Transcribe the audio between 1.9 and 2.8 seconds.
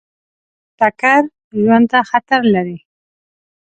ته خطر لري.